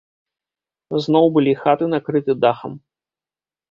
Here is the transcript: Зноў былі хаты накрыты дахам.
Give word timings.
Зноў 1.05 1.25
былі 1.37 1.53
хаты 1.61 1.93
накрыты 1.95 2.31
дахам. 2.43 2.71